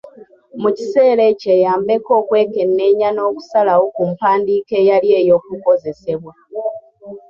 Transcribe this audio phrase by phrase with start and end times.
[0.61, 6.33] Mu kiseera ekyo eyambeko okwekenneenya n’okusalawo ku mpandiika eyali ey’okukozesebwa.